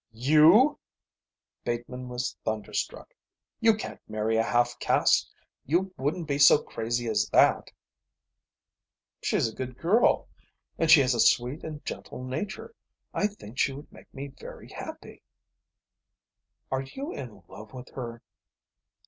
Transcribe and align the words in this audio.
"You?" 0.13 0.79
Bateman 1.63 2.09
was 2.09 2.35
thunderstruck. 2.43 3.13
"You 3.59 3.75
can't 3.77 4.01
marry 4.07 4.35
a 4.35 4.41
half 4.41 4.79
caste. 4.79 5.31
You 5.67 5.93
wouldn't 5.95 6.27
be 6.27 6.39
so 6.39 6.63
crazy 6.63 7.05
as 7.05 7.29
that." 7.29 7.69
"She's 9.21 9.47
a 9.47 9.53
good 9.53 9.77
girl, 9.77 10.27
and 10.79 10.89
she 10.89 11.01
has 11.01 11.13
a 11.13 11.19
sweet 11.19 11.63
and 11.63 11.85
gentle 11.85 12.23
nature. 12.25 12.73
I 13.13 13.27
think 13.27 13.59
she 13.59 13.73
would 13.73 13.91
make 13.91 14.11
me 14.11 14.29
very 14.29 14.69
happy." 14.69 15.21
"Are 16.71 16.81
you 16.81 17.11
in 17.13 17.43
love 17.47 17.71
with 17.71 17.89
her?" 17.91 18.23